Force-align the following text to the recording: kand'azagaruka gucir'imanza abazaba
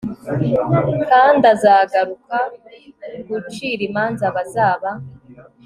kand'azagaruka 1.07 2.37
gucir'imanza 3.27 4.23
abazaba 4.31 4.89